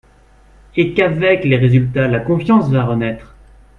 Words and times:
Et 0.77 0.95
qu’avec 0.95 1.43
les 1.43 1.57
résultats, 1.57 2.07
la 2.07 2.19
confiance 2.21 2.71
va 2.71 2.83
renaître. 2.85 3.35